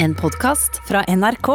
En 0.00 0.14
podkast 0.14 0.80
fra 0.88 1.00
NRK. 1.08 1.48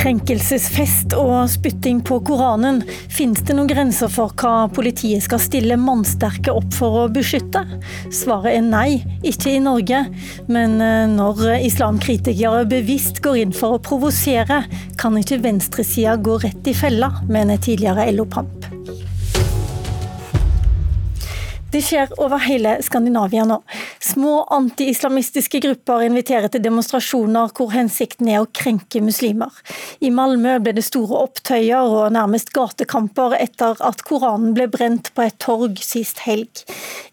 Krenkelsesfest 0.00 1.12
og 1.12 1.44
spytting 1.52 2.00
på 2.00 2.22
Koranen. 2.24 2.80
Fins 3.12 3.44
det 3.44 3.58
noen 3.58 3.68
grenser 3.68 4.08
for 4.08 4.32
hva 4.40 4.64
politiet 4.72 5.26
skal 5.26 5.44
stille 5.44 5.76
mannsterke 5.76 6.56
opp 6.56 6.72
for 6.72 7.02
å 7.02 7.04
beskytte? 7.12 7.66
Svaret 8.08 8.54
er 8.54 8.64
nei, 8.64 9.02
ikke 9.20 9.58
i 9.58 9.60
Norge. 9.60 10.06
Men 10.48 10.80
eh, 10.80 11.04
når 11.20 11.60
islamkritikere 11.68 12.64
bevisst 12.72 13.20
går 13.20 13.42
inn 13.44 13.52
for 13.52 13.76
å 13.76 13.84
provosere, 13.92 14.64
kan 14.96 15.20
ikke 15.20 15.42
venstresida 15.44 16.16
gå 16.16 16.40
rett 16.48 16.72
i 16.72 16.78
fella, 16.80 17.12
mener 17.28 17.60
tidligere 17.60 18.08
LO-pamp. 18.16 18.69
Det 21.70 21.78
skjer 21.86 22.10
over 22.18 22.40
hele 22.42 22.72
Skandinavia 22.82 23.44
nå. 23.46 23.60
Små 24.02 24.40
anti-islamistiske 24.50 25.60
grupper 25.62 26.02
inviterer 26.02 26.50
til 26.50 26.64
demonstrasjoner 26.64 27.52
hvor 27.54 27.70
hensikten 27.70 28.26
er 28.26 28.40
å 28.42 28.48
krenke 28.50 28.98
muslimer. 29.06 29.54
I 30.02 30.10
Malmö 30.10 30.56
ble 30.64 30.72
det 30.74 30.82
store 30.82 31.20
opptøyer 31.28 31.94
og 31.94 32.08
nærmest 32.16 32.50
gatekamper 32.56 33.36
etter 33.38 33.78
at 33.86 34.02
Koranen 34.08 34.56
ble 34.56 34.66
brent 34.72 35.12
på 35.14 35.22
et 35.28 35.36
torg 35.38 35.78
sist 35.78 36.24
helg. 36.24 36.64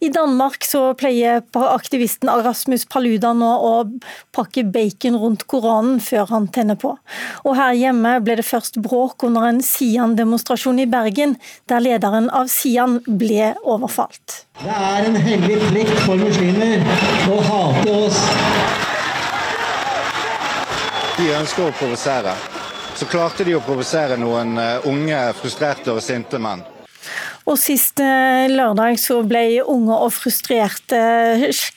I 0.01 0.09
Danmark 0.09 0.65
så 0.65 0.87
pleier 0.97 1.45
aktivisten 1.61 2.33
Rasmus 2.47 2.87
Paludan 2.89 3.37
nå 3.43 3.51
å 3.61 3.71
pakke 4.33 4.65
bacon 4.65 5.21
rundt 5.21 5.45
Koranen 5.45 6.01
før 6.01 6.33
han 6.33 6.49
tenner 6.49 6.81
på. 6.81 6.95
Og 7.45 7.59
her 7.61 7.77
hjemme 7.77 8.17
ble 8.25 8.39
det 8.41 8.49
først 8.49 8.81
bråk 8.81 9.29
under 9.29 9.51
en 9.51 9.61
Sian-demonstrasjon 9.61 10.81
i 10.81 10.89
Bergen, 10.89 11.37
der 11.69 11.85
lederen 11.85 12.33
av 12.33 12.49
Sian 12.49 13.03
ble 13.05 13.53
overfalt. 13.61 14.46
Det 14.57 14.73
er 14.73 15.05
en 15.05 15.15
hellig 15.21 15.57
plikt 15.67 15.99
for 16.01 16.17
muslimer 16.17 16.81
å 17.29 17.35
hate 17.45 17.91
oss. 17.93 18.17
De 21.17 21.27
ønsker 21.33 21.67
å 21.67 21.73
provosere. 21.77 22.33
Så 22.97 23.05
klarte 23.09 23.45
de 23.45 23.53
å 23.57 23.61
provosere 23.61 24.17
noen 24.17 24.57
eh, 24.57 24.87
unge, 24.89 25.33
frustrerte 25.37 25.93
og 25.93 26.01
sinte 26.01 26.39
menn. 26.41 26.63
Og 27.47 27.55
Sist 27.61 28.01
eh, 28.03 28.49
lørdag 28.51 28.97
så 28.99 29.21
ble 29.29 29.61
unge 29.61 29.93
og 29.93 30.11
frustrerte 30.15 30.97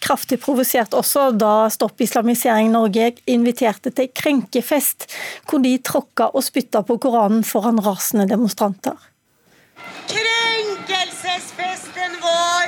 kraftig 0.03 0.41
provosert 0.43 0.95
også, 0.99 1.31
da 1.37 1.69
Stopp 1.73 2.01
islamisering 2.01 2.73
Norge 2.73 3.13
inviterte 3.31 3.91
til 3.95 4.09
krenkefest, 4.17 5.07
hvor 5.45 5.61
de 5.65 5.79
tråkka 5.85 6.31
og 6.33 6.43
spytta 6.49 6.83
på 6.89 6.97
Koranen 7.05 7.45
foran 7.47 7.79
rasende 7.85 8.27
demonstranter. 8.33 8.97
Krenkelsesfesten 10.11 12.13
vår! 12.25 12.60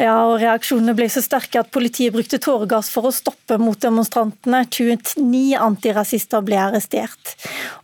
Ja, 0.00 0.14
og 0.30 0.38
Reaksjonene 0.40 0.94
ble 0.96 1.10
så 1.12 1.20
sterke 1.20 1.60
at 1.60 1.68
politiet 1.74 2.14
brukte 2.14 2.38
tåregass 2.40 2.88
for 2.92 3.10
å 3.10 3.12
stoppe 3.12 3.58
mot 3.60 3.76
demonstrantene. 3.82 4.62
29 4.72 5.58
antirasister 5.60 6.40
ble 6.46 6.56
arrestert. 6.56 7.34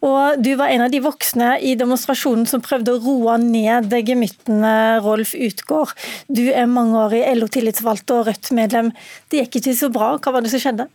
Og 0.00 0.40
Du 0.40 0.54
var 0.56 0.72
en 0.72 0.86
av 0.86 0.92
de 0.94 1.02
voksne 1.04 1.56
i 1.60 1.74
demonstrasjonen 1.76 2.46
som 2.48 2.62
prøvde 2.64 2.94
å 2.94 3.02
roe 3.04 3.36
ned 3.42 3.92
gemyttene, 3.92 5.02
Rolf 5.04 5.34
Utgård. 5.36 5.92
Du 6.28 6.46
er 6.48 6.70
mangeårig 6.70 7.20
LO-tillitsvalgt 7.36 8.14
og 8.16 8.30
Rødt-medlem. 8.30 8.94
Det 9.28 9.42
gikk 9.42 9.60
ikke 9.60 9.76
så 9.76 9.92
bra. 9.92 10.14
Hva 10.16 10.32
var 10.32 10.46
det 10.46 10.54
som 10.54 10.62
skjedde? 10.62 10.88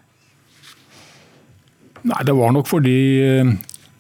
Nei, 2.02 2.24
Det 2.26 2.34
var 2.34 2.52
nok 2.56 2.66
fordi 2.66 2.98
eh, 3.22 3.54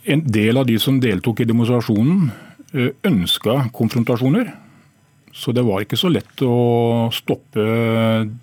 en 0.09 0.25
del 0.25 0.57
av 0.57 0.65
de 0.65 0.79
som 0.81 0.97
deltok 0.97 1.43
i 1.43 1.49
demonstrasjonen, 1.53 2.31
eh, 2.73 2.89
ønska 3.05 3.67
konfrontasjoner. 3.77 4.49
Så 5.33 5.53
det 5.55 5.63
var 5.65 5.83
ikke 5.83 5.99
så 5.99 6.11
lett 6.11 6.43
å 6.43 7.09
stoppe 7.15 7.65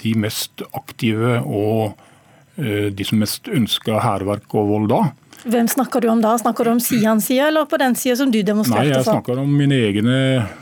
de 0.00 0.12
mest 0.18 0.62
aktive 0.72 1.38
og 1.44 1.98
eh, 2.56 2.88
de 2.94 3.06
som 3.06 3.20
mest 3.20 3.48
ønska 3.52 4.00
hærverk 4.04 4.54
og 4.56 4.70
vold 4.72 4.92
da. 4.92 5.02
Hvem 5.48 5.68
snakker 5.70 6.02
du 6.02 6.08
om 6.10 6.22
da? 6.22 6.32
Snakker 6.40 6.66
du 6.66 6.72
om 6.72 6.80
Sians 6.82 7.28
side, 7.28 7.50
eller 7.52 7.68
på 7.70 7.78
den 7.78 7.94
sida 7.96 8.16
som 8.18 8.32
du 8.34 8.40
demonstrerte 8.42 8.82
for? 8.82 8.88
Nei, 8.88 8.96
jeg 8.96 9.06
snakker 9.06 9.42
om 9.44 9.52
mine 9.54 9.76
egne 9.86 10.16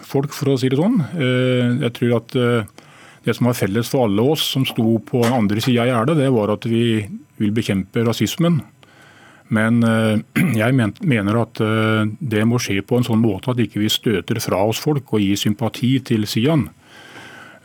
folk, 0.04 0.34
for 0.36 0.52
å 0.52 0.58
si 0.60 0.68
det 0.72 0.80
sånn. 0.80 0.98
Eh, 1.16 1.78
jeg 1.86 1.94
tror 1.96 2.18
at 2.18 2.36
det 3.26 3.34
som 3.34 3.48
var 3.48 3.56
felles 3.58 3.88
for 3.90 4.06
alle 4.06 4.22
oss 4.34 4.44
som 4.54 4.66
sto 4.68 4.98
på 5.02 5.24
den 5.24 5.34
andre 5.34 5.62
sida 5.64 5.82
av 5.82 5.90
gjerdet, 5.90 6.20
det 6.20 6.28
var 6.34 6.52
at 6.54 6.66
vi 6.70 6.84
vil 7.40 7.54
bekjempe 7.56 8.04
rasismen. 8.06 8.60
Men 9.54 9.82
eh, 9.86 10.18
jeg 10.62 10.74
mener 10.74 11.40
at 11.42 11.60
eh, 11.62 12.02
det 12.18 12.44
må 12.48 12.60
skje 12.62 12.82
på 12.86 12.98
en 12.98 13.06
sånn 13.06 13.22
måte 13.22 13.52
at 13.52 13.62
ikke 13.62 13.82
vi 13.82 13.92
støter 13.92 14.40
fra 14.42 14.62
oss 14.66 14.80
folk 14.82 15.12
og 15.14 15.22
gir 15.22 15.38
sympati 15.40 15.96
til 16.06 16.26
Sian. 16.30 16.66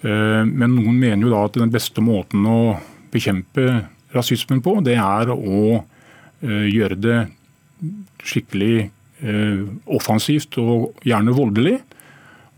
Eh, 0.01 0.43
men 0.45 0.75
noen 0.77 0.97
mener 0.97 1.25
jo 1.25 1.33
da 1.33 1.45
at 1.47 1.57
den 1.57 1.73
beste 1.73 2.03
måten 2.05 2.45
å 2.47 2.61
bekjempe 3.11 3.85
rasismen 4.15 4.61
på, 4.63 4.79
det 4.83 4.97
er 4.99 5.31
å 5.31 5.81
gjøre 6.41 6.95
det 6.97 7.17
skikkelig 8.25 8.89
offensivt 9.93 10.57
og 10.57 11.03
gjerne 11.05 11.35
voldelig. 11.37 11.75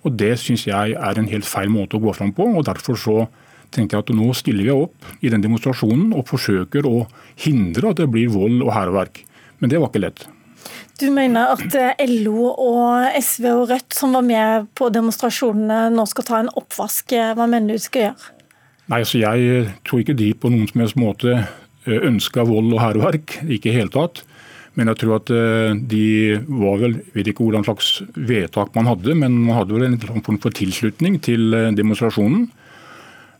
Og 0.07 0.15
Det 0.15 0.31
syns 0.39 0.63
jeg 0.69 0.95
er 0.95 1.19
en 1.19 1.27
helt 1.27 1.45
feil 1.45 1.67
måte 1.73 1.99
å 1.99 2.01
gå 2.01 2.13
fram 2.15 2.31
på. 2.33 2.47
og 2.47 2.63
Derfor 2.69 2.95
så 2.95 3.17
tenker 3.73 3.99
jeg 3.99 4.05
at 4.05 4.13
nå 4.15 4.29
stiller 4.37 4.67
vi 4.67 4.75
opp 4.75 5.11
i 5.21 5.31
den 5.33 5.43
demonstrasjonen 5.43 6.13
og 6.15 6.27
forsøker 6.29 6.87
å 6.89 7.07
hindre 7.43 7.91
at 7.91 8.01
det 8.01 8.09
blir 8.13 8.31
vold 8.33 8.61
og 8.63 8.73
hærverk. 8.75 9.23
Men 9.59 9.71
det 9.71 9.81
var 9.81 9.91
ikke 9.91 10.05
lett. 10.05 10.25
Du 11.01 11.07
mener 11.11 11.55
at 11.55 11.75
eh, 11.75 12.05
LO 12.21 12.51
og 12.51 13.17
SV 13.17 13.47
og 13.49 13.71
Rødt 13.71 13.95
som 13.97 14.13
var 14.15 14.25
med 14.27 14.69
på 14.77 14.91
demonstrasjonene 14.93 15.87
nå 15.93 16.05
skal 16.09 16.27
ta 16.27 16.41
en 16.43 16.51
oppvask. 16.53 17.15
Hva 17.35 17.47
mener 17.49 17.73
du 17.73 17.81
skal 17.81 18.07
gjøre? 18.07 18.29
Nei, 18.91 18.99
altså 18.99 19.21
Jeg 19.23 19.73
tror 19.87 20.03
ikke 20.03 20.17
de 20.19 20.29
på 20.35 20.51
noen 20.53 20.67
som 20.69 20.83
helst 20.83 20.99
måte 20.99 21.33
eh, 21.39 21.97
ønska 21.97 22.45
vold 22.47 22.75
og 22.75 22.83
hærverk. 22.83 23.39
Ikke 23.47 23.71
i 23.71 23.77
hele 23.79 23.93
tatt. 23.93 24.21
Men 24.77 24.89
jeg 24.89 25.01
tror 25.01 25.17
at 25.17 25.33
eh, 25.33 25.73
de 25.91 26.05
var 26.61 26.79
vel 26.83 26.99
vet 27.15 27.31
ikke 27.31 27.47
hvordan 27.47 27.65
slags 27.65 27.95
vedtak 28.13 28.75
man 28.77 28.89
hadde, 28.91 29.17
men 29.17 29.41
man 29.47 29.59
hadde 29.61 29.75
vel 29.75 29.87
en 29.89 29.99
form 30.03 30.39
for 30.43 30.53
tilslutning 30.53 31.17
til 31.25 31.57
demonstrasjonen. 31.77 32.51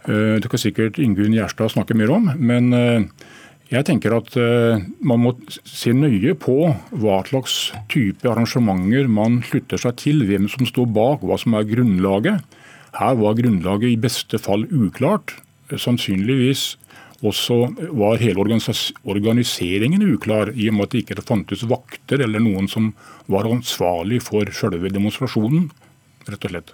Eh, 0.08 0.36
det 0.42 0.50
kan 0.52 0.60
sikkert 0.60 1.00
Ingunn 1.00 1.36
Gjerstad 1.36 1.72
snakke 1.72 1.96
mer 1.96 2.12
om. 2.12 2.28
Men 2.36 2.74
eh, 2.76 3.06
jeg 3.72 3.88
tenker 3.88 4.16
at 4.18 4.36
eh, 4.40 4.84
man 5.00 5.24
må 5.24 5.36
se 5.64 5.94
nøye 5.96 6.36
på 6.40 6.58
hva 6.92 7.22
slags 7.30 7.72
type 7.92 8.28
arrangementer 8.30 9.08
man 9.08 9.42
slutter 9.48 9.80
seg 9.80 9.98
til, 10.02 10.26
hvem 10.28 10.50
som 10.52 10.68
står 10.68 10.92
bak, 10.92 11.24
hva 11.24 11.40
som 11.40 11.56
er 11.58 11.70
grunnlaget. 11.70 12.60
Her 13.00 13.18
var 13.22 13.40
grunnlaget 13.40 13.94
i 13.94 14.00
beste 14.00 14.40
fall 14.42 14.68
uklart. 14.70 15.38
Sannsynligvis 15.72 16.74
også 17.24 17.56
var 17.96 18.20
hele 18.20 18.44
organiseringen 18.44 20.04
uklar, 20.04 20.52
i 20.60 20.68
og 20.68 20.76
med 20.76 20.90
at 20.90 20.92
det 20.92 21.04
ikke 21.06 21.24
fantes 21.24 21.64
vakter 21.72 22.22
eller 22.26 22.44
noen 22.44 22.68
som 22.68 22.92
var 23.32 23.48
ansvarlig 23.48 24.20
for 24.26 24.52
selve 24.52 24.92
demonstrasjonen 24.92 25.70
rett 26.28 26.46
og 26.48 26.54
slett. 26.54 26.74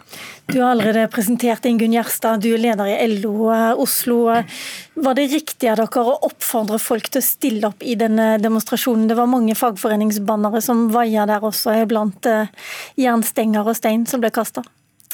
Du 0.50 0.60
har 0.62 0.72
allerede 0.72 1.08
presentert 1.14 1.66
Ingunn 1.70 1.94
Gjerstad, 1.96 2.42
du 2.44 2.52
er 2.54 2.62
leder 2.62 2.90
i 2.90 2.98
LO 3.20 3.50
eh, 3.54 3.72
Oslo. 3.80 4.20
Var 4.30 5.18
det 5.18 5.28
riktig 5.34 5.70
av 5.72 5.80
dere 5.82 6.06
å 6.06 6.18
oppfordre 6.30 6.80
folk 6.82 7.10
til 7.10 7.22
å 7.22 7.26
stille 7.26 7.72
opp 7.72 7.86
i 7.86 7.96
denne 8.00 8.32
demonstrasjonen? 8.42 9.08
Det 9.10 9.18
var 9.20 9.32
mange 9.32 9.58
fagforeningsbannere 9.58 10.62
som 10.66 10.88
vaia 10.94 11.28
der 11.30 11.46
også, 11.46 11.76
blant 11.90 12.30
eh, 12.30 12.52
jernstenger 13.00 13.68
og 13.68 13.78
stein 13.80 14.06
som 14.10 14.24
ble 14.24 14.34
kasta? 14.34 14.66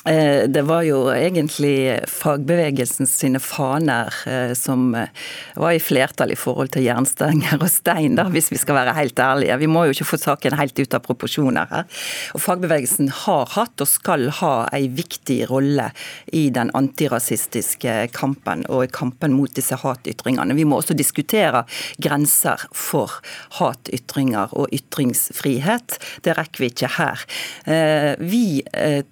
Eh, 0.10 0.44
det 0.48 0.62
var 0.62 0.84
jo 0.86 1.08
egentlig 1.10 2.00
fagbevegelsen 2.08 3.08
sine 3.10 3.40
faner 3.42 4.14
eh, 4.30 4.52
som 4.54 4.94
eh, 4.96 5.10
var 5.58 5.74
i 5.74 5.80
flertall 5.82 6.30
i 6.30 6.38
forhold 6.38 6.76
til 6.76 6.86
jernstenger 6.86 7.58
og 7.58 7.72
stein, 7.74 8.14
da, 8.20 8.28
hvis 8.30 8.52
vi 8.54 8.60
skal 8.62 8.78
være 8.78 8.94
helt 9.00 9.18
ærlige. 9.20 9.58
Vi 9.64 9.70
må 9.72 9.88
jo 9.88 9.96
ikke 9.96 10.08
få 10.12 10.20
saken 10.22 10.58
helt 10.60 10.78
ut 10.78 10.94
av 10.94 11.02
proporsjoner 11.08 11.72
her. 11.72 11.88
Og 12.38 12.44
Fagbevegelsen 12.44 13.10
har 13.24 13.50
hatt 13.56 13.82
og 13.82 13.90
skal 13.90 14.28
ha 14.42 14.54
en 14.78 14.94
viktig 14.94 15.40
rolle 15.50 15.90
i 16.38 16.44
den 16.54 16.70
antirasistiske 16.78 17.98
kampen 18.14 18.62
og 18.70 18.86
i 18.86 18.94
kampen 18.94 19.34
mot 19.34 19.58
disse 19.58 19.80
hatytringene. 19.82 20.54
Vi 20.54 20.68
må 20.70 20.84
også 20.84 20.94
diskutere 20.98 21.64
grenser 21.98 22.68
for 22.78 23.18
hatytringer 23.58 24.54
og 24.54 24.70
ytringsfrihet. 24.76 25.98
Det 26.22 26.38
rekker 26.38 26.62
vi 26.62 26.72
ikke 26.74 26.94
her. 27.00 27.26
Vi 28.22 28.46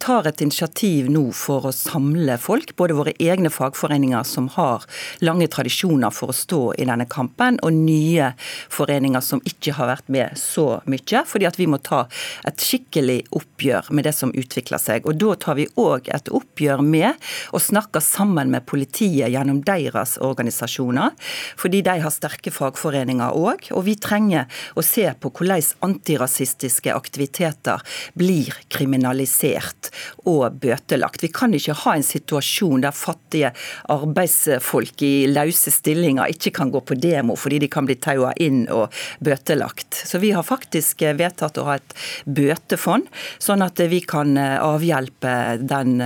tar 0.03 0.29
et 0.29 0.41
initiativ 0.45 0.82
initiativ 0.83 1.09
nå 1.09 1.31
for 1.31 1.67
å 1.67 1.71
samle 1.71 2.37
folk, 2.37 2.75
både 2.75 2.95
våre 2.95 3.13
egne 3.19 3.49
fagforeninger 3.49 4.23
som 4.23 4.49
har 4.55 4.83
lange 5.21 5.47
tradisjoner 5.47 6.11
for 6.11 6.29
å 6.31 6.35
stå 6.35 6.73
i 6.77 6.85
denne 6.85 7.05
kampen, 7.07 7.59
og 7.63 7.73
nye 7.73 8.33
foreninger 8.69 9.21
som 9.21 9.41
ikke 9.45 9.73
har 9.77 9.87
vært 9.87 10.09
med 10.09 10.37
så 10.37 10.81
mye. 10.85 11.23
Fordi 11.25 11.47
at 11.47 11.59
vi 11.59 11.67
må 11.67 11.79
ta 11.79 12.07
et 12.45 12.59
skikkelig 12.59 13.23
oppgjør 13.31 13.91
med 13.91 14.05
det 14.05 14.13
som 14.13 14.33
utvikler 14.33 14.81
seg. 14.81 15.05
Og 15.07 15.15
da 15.19 15.35
tar 15.35 15.55
vi 15.55 15.67
òg 15.79 16.09
et 16.13 16.29
oppgjør 16.29 16.83
med 16.83 17.13
å 17.53 17.61
snakke 17.61 18.01
sammen 18.03 18.51
med 18.51 18.65
politiet 18.65 19.31
gjennom 19.31 19.61
deres 19.63 20.17
organisasjoner, 20.21 21.13
fordi 21.57 21.83
de 21.85 21.97
har 22.03 22.13
sterke 22.13 22.51
fagforeninger 22.51 23.35
òg. 23.37 23.69
Og 23.73 23.85
vi 23.87 23.95
trenger 23.95 24.49
å 24.75 24.83
se 24.83 25.07
på 25.19 25.31
hvordan 25.31 25.63
antirasistiske 25.85 26.91
aktiviteter 26.93 27.81
blir 28.17 28.51
kriminalisert 28.73 29.91
og 30.29 30.55
bøtelagt. 30.73 31.23
Vi 31.23 31.31
kan 31.33 31.53
ikke 31.53 31.75
ha 31.83 31.95
en 31.97 32.05
situasjon 32.05 32.83
der 32.83 32.95
fattige 32.95 33.53
arbeidsfolk 33.93 35.05
i 35.05 35.13
løse 35.31 35.73
stillinger 35.73 36.33
ikke 36.33 36.53
kan 36.57 36.73
gå 36.73 36.83
på 36.83 36.97
demo 36.99 37.37
fordi 37.39 37.61
de 37.63 37.71
kan 37.71 37.87
bli 37.87 37.97
taua 38.01 38.33
inn 38.41 38.65
og 38.73 38.93
bøtelagt. 39.23 40.03
Så 40.07 40.21
vi 40.23 40.33
har 40.35 40.45
faktisk 40.47 41.05
vedtatt 41.17 41.59
å 41.61 41.67
ha 41.69 41.77
et 41.79 41.95
bøtefond, 42.25 43.07
sånn 43.41 43.63
at 43.65 43.79
vi 43.89 44.01
kan 44.07 44.37
avhjelpe 44.37 45.33
den 45.61 46.01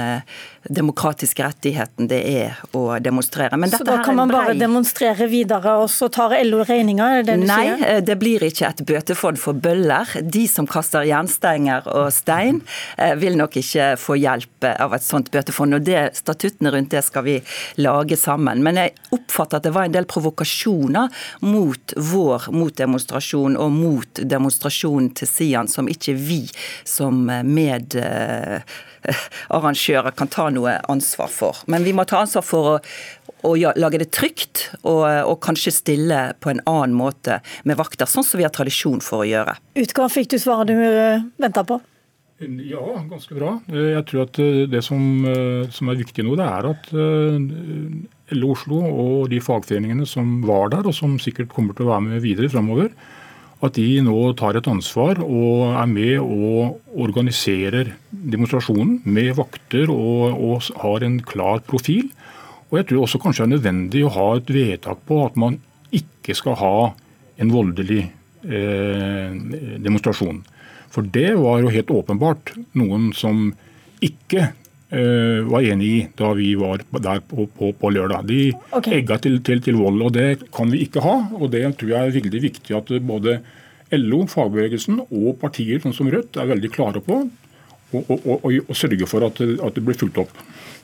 demokratiske 0.70 1.44
rettigheten 1.44 2.08
det 2.12 2.20
er 2.28 2.58
å 2.76 2.98
demonstrere. 3.00 3.58
så 3.70 3.84
da 3.88 3.98
kan 4.04 4.16
man 4.16 4.32
bare 4.32 4.54
demonstrere 4.58 5.28
videre, 5.28 5.78
og 5.82 5.90
så 5.92 6.10
tar 6.10 6.36
LO 6.44 6.64
regninga? 6.68 7.10
Nei, 7.24 7.48
sier? 7.48 7.86
Eh, 7.88 8.02
det 8.04 8.18
blir 8.20 8.44
ikke 8.44 8.68
et 8.68 8.84
bøtefond 8.88 9.40
for 9.40 9.54
bøller. 9.54 10.10
De 10.22 10.46
som 10.48 10.68
kaster 10.68 11.08
jernstenger 11.08 11.88
og 11.88 12.12
stein, 12.14 12.62
eh, 12.98 13.16
vil 13.16 13.38
nok 13.38 13.58
ikke 13.62 13.96
få 14.00 14.18
hjelp 14.20 14.57
av 14.66 14.94
et 14.96 15.04
sånt 15.04 15.32
bøtefond. 15.32 15.74
og 15.78 15.82
det, 15.86 16.16
Statuttene 16.18 16.72
rundt 16.74 16.92
det 16.92 17.04
skal 17.06 17.24
vi 17.28 17.44
lage 17.78 18.18
sammen. 18.18 18.64
Men 18.64 18.76
jeg 18.82 18.94
oppfatter 19.16 19.58
at 19.60 19.64
det 19.68 19.74
var 19.76 19.84
en 19.88 19.96
del 19.96 20.06
provokasjoner 20.10 21.08
mot 21.46 21.94
vår 21.98 22.42
motdemonstrasjon 22.56 23.58
og 23.60 23.72
mot 23.72 24.20
demonstrasjonen 24.24 25.10
til 25.18 25.28
Sian, 25.30 25.68
som 25.72 25.88
ikke 25.92 26.14
vi 26.18 26.50
som 26.88 27.26
medarrangører 27.28 30.12
kan 30.18 30.28
ta 30.32 30.50
noe 30.54 30.72
ansvar 30.92 31.30
for. 31.32 31.56
Men 31.68 31.84
vi 31.88 31.94
må 31.94 32.04
ta 32.08 32.18
ansvar 32.24 32.44
for 32.46 32.64
å, 32.76 32.78
å 33.48 33.50
lage 33.78 33.98
det 34.02 34.12
trygt, 34.16 34.56
og, 34.84 35.04
og, 35.06 35.40
kanskje 35.44 35.72
stille 35.76 36.20
på 36.42 36.50
en 36.54 36.62
annen 36.66 36.96
måte 36.98 37.34
med 37.68 37.78
vakter, 37.80 38.06
sånn 38.10 38.26
som 38.26 38.38
vi 38.40 38.46
har 38.48 38.54
tradisjon 38.56 39.02
for 39.04 39.18
å 39.26 39.28
gjøre. 39.28 39.54
Utgang 39.78 40.10
fikk 40.14 40.30
du 40.34 40.38
svaret 40.42 40.68
du 40.72 40.76
eh, 40.80 41.22
venta 41.42 41.62
på? 41.68 41.76
Ja, 42.38 42.84
ganske 43.10 43.34
bra. 43.34 43.56
Jeg 43.66 44.04
tror 44.10 44.28
at 44.28 44.38
eh, 44.44 44.66
det 44.70 44.84
som, 44.86 45.02
eh, 45.26 45.66
som 45.74 45.90
er 45.90 45.98
viktig 45.98 46.26
nå, 46.26 46.36
det 46.38 46.46
er 46.46 46.68
at 46.70 46.92
LO 48.38 48.52
Oslo 48.54 48.82
og 48.86 49.30
de 49.32 49.40
fagforeningene 49.42 50.06
som 50.06 50.42
var 50.46 50.70
der, 50.76 50.86
og 50.86 50.94
som 50.94 51.18
sikkert 51.22 51.50
kommer 51.54 51.74
til 51.74 51.88
å 51.88 51.96
være 51.96 52.06
med 52.12 52.22
videre 52.22 52.52
framover, 52.54 52.92
at 53.66 53.74
de 53.74 54.02
nå 54.06 54.18
tar 54.38 54.60
et 54.60 54.68
ansvar 54.70 55.18
og 55.24 55.74
er 55.80 55.88
med 55.90 56.20
og 56.22 57.00
organiserer 57.08 57.96
demonstrasjonen 58.12 59.00
med 59.10 59.32
vakter 59.40 59.90
og, 59.90 60.38
og, 60.38 60.68
har 60.84 61.06
en 61.08 61.18
klar 61.26 61.64
profil. 61.66 62.12
Og 62.70 62.78
jeg 62.78 62.90
tror 62.92 63.08
også 63.08 63.22
kanskje 63.24 63.46
det 63.46 63.48
er 63.48 63.56
nødvendig 63.56 64.04
å 64.06 64.14
ha 64.14 64.28
et 64.38 64.54
vedtak 64.54 65.02
på 65.10 65.24
at 65.26 65.40
man 65.40 65.58
ikke 65.96 66.36
skal 66.38 66.60
ha 66.60 66.76
en 67.42 67.54
voldelig 67.54 68.04
eh, 68.46 69.34
demonstrasjon. 69.82 70.44
For 70.94 71.08
det 71.14 71.34
var 71.40 71.62
jo 71.64 71.74
helt 71.74 71.92
åpenbart 71.94 72.54
noen 72.78 73.12
som 73.18 73.52
ikke 74.04 74.50
uh, 74.94 75.42
var 75.50 75.66
enig 75.68 75.88
i 75.90 76.02
da 76.20 76.32
vi 76.38 76.52
var 76.60 76.84
der 76.92 77.22
på, 77.28 77.48
på, 77.58 77.72
på 77.78 77.92
lørdag. 77.94 78.28
De 78.30 78.42
okay. 78.72 79.02
egga 79.02 79.20
til, 79.24 79.40
til, 79.46 79.64
til, 79.64 79.80
vold, 79.80 80.02
og 80.06 80.14
det 80.18 80.50
kan 80.56 80.72
vi 80.74 80.84
ikke 80.86 81.04
ha. 81.06 81.18
og 81.38 81.52
Det 81.54 81.66
tror 81.80 81.94
jeg 81.94 82.12
er 82.12 82.20
veldig 82.20 82.44
viktig 82.50 82.78
at 82.78 82.94
både 83.08 83.40
LO, 83.96 84.26
fagbevegelsen 84.28 85.02
og 85.08 85.38
partier 85.42 85.80
sånn 85.84 85.96
som 85.96 86.10
Rødt 86.12 86.40
er 86.40 86.50
veldig 86.50 86.72
klare 86.74 87.04
på 87.04 87.24
å 87.96 88.76
sørge 88.76 89.08
for 89.08 89.24
at, 89.24 89.40
at 89.40 89.78
det 89.78 89.84
blir 89.86 89.96
fulgt 89.96 90.20
opp. 90.20 90.34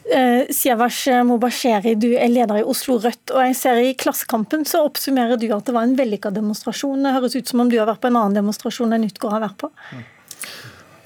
Uh, 0.04 0.44
Siavash 0.52 1.08
Mobasheri, 1.24 1.94
du 1.96 2.10
er 2.12 2.32
leder 2.32 2.60
i 2.60 2.66
Oslo 2.68 2.98
Rødt. 3.00 3.32
og 3.32 3.40
jeg 3.48 3.56
ser 3.56 3.80
I 3.80 3.94
Klassekampen 3.96 4.66
så 4.68 4.84
oppsummerer 4.84 5.40
du 5.40 5.48
at 5.56 5.70
det 5.70 5.76
var 5.76 5.88
en 5.88 5.96
vellykka 5.96 6.34
demonstrasjon. 6.36 7.06
Det 7.06 7.14
høres 7.16 7.38
ut 7.38 7.48
som 7.48 7.64
om 7.64 7.72
du 7.72 7.78
har 7.80 7.88
vært 7.88 8.04
på 8.04 8.12
en 8.12 8.20
annen 8.20 8.42
demonstrasjon 8.42 8.92
enn 8.96 9.08
Utgård 9.08 9.38
har 9.38 9.46
vært 9.48 9.62
på. 9.64 9.72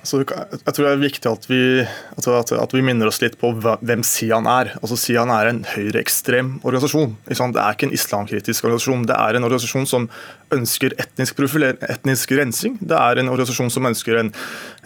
Så 0.07 0.21
jeg 0.23 0.73
tror 0.73 0.85
det 0.85 0.91
er 0.93 1.01
viktig 1.01 1.27
at 1.29 1.45
vi, 1.49 1.61
at 1.83 2.73
vi, 2.75 2.83
minner 2.85 3.09
oss 3.09 3.19
litt 3.19 3.35
på 3.41 3.49
hvem 3.59 4.05
Sian 4.07 4.47
er. 4.47 4.71
Altså 4.79 4.95
Sian 4.99 5.31
er 5.33 5.49
en 5.49 5.63
høyreekstrem 5.67 6.53
organisasjon. 6.61 7.17
Det 7.27 7.35
er 7.35 7.75
ikke 7.75 7.89
en 7.89 7.95
islamkritisk 7.97 8.69
organisasjon. 8.69 9.03
Det 9.09 9.17
er 9.17 9.37
en 9.37 9.47
organisasjon 9.47 9.89
som 9.89 10.07
ønsker 10.53 10.95
etnisk, 11.01 11.39
etnisk 11.41 12.31
rensing. 12.37 12.77
Det 12.79 12.95
er 12.95 13.19
en 13.19 13.31
organisasjon 13.31 13.71
som 13.73 13.87
ønsker 13.89 14.21
en, 14.21 14.31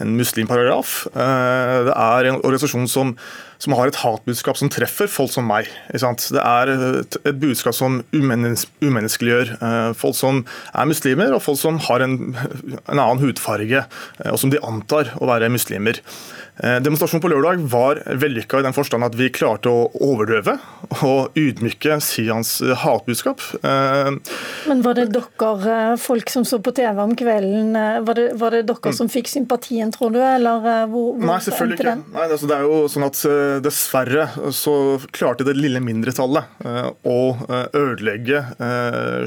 en 0.02 0.18
muslimparagraf. 0.18 1.06
Eh, 1.12 1.78
det 1.88 1.96
er 1.96 2.30
en 2.30 2.40
organisasjon 2.42 2.90
som, 2.90 3.14
som, 3.62 3.76
har 3.78 3.92
et 3.92 4.00
hatbudskap 4.02 4.58
som 4.60 4.72
treffer 4.74 5.10
folk 5.12 5.34
som 5.34 5.48
meg. 5.50 5.70
Det 5.94 6.42
er 6.42 6.74
et, 7.04 7.20
budskap 7.42 7.78
som 7.78 8.02
umennes, 8.16 8.66
umenneskeliggjør 8.82 9.56
eh, 9.58 9.94
folk 9.98 10.18
som 10.18 10.44
er 10.74 10.90
muslimer, 10.90 11.34
og 11.36 11.44
folk 11.46 11.62
som 11.62 11.80
har 11.90 12.06
en, 12.06 12.20
en 12.34 12.98
annen 12.98 13.22
hudfarge, 13.22 13.86
eh, 13.86 14.32
og 14.32 14.40
som 14.42 14.54
de 14.54 14.62
antar 14.66 15.14
å 15.22 15.30
være 15.30 15.52
muslimer. 15.54 16.02
Demonstrasjonen 16.62 17.24
på 17.24 17.30
lørdag 17.32 17.62
var 17.72 17.98
vellykka 18.22 18.60
i 18.60 18.66
den 18.68 18.76
forstand 18.76 19.06
at 19.08 19.16
vi 19.18 19.32
klarte 19.34 19.72
å 19.72 19.88
overdøve 20.04 20.58
og 21.08 21.40
ydmyke 21.40 21.96
Sians 22.04 22.52
hatbudskap. 22.84 23.42
Men 23.64 24.84
var 24.86 25.00
det 25.00 25.08
dere, 25.16 25.51
folk 26.02 26.32
som 26.34 26.46
så 26.48 26.60
på 26.64 26.74
TV 26.76 27.02
om 27.04 27.14
kvelden, 27.18 27.76
var 28.06 28.18
det, 28.18 28.28
var 28.40 28.56
det 28.56 28.64
dere 28.70 28.94
mm. 28.94 28.98
som 28.98 29.10
fikk 29.12 29.32
sympatien, 29.32 29.92
tror 29.94 30.14
du? 30.16 30.20
Eller 30.24 30.62
hvor, 30.62 31.16
hvor 31.18 31.30
Nei, 31.32 31.40
selvfølgelig 31.46 31.80
ikke. 31.80 31.96
Nei, 32.16 32.28
altså, 32.28 32.50
det 32.52 32.58
er 32.58 32.68
jo 32.68 32.78
sånn 32.92 33.08
at 33.08 33.22
Dessverre 33.66 34.28
så 34.56 34.76
klarte 35.14 35.48
det 35.48 35.58
lille 35.58 35.82
mindretallet 35.84 36.62
å 37.08 37.20
ødelegge 37.78 38.44